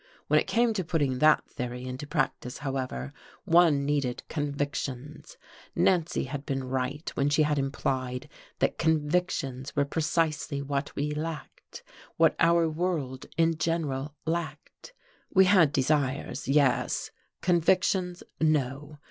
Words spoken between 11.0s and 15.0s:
lacked; what our world in general lacked.